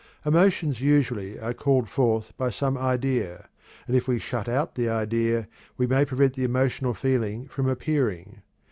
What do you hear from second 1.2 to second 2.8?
are called forth by some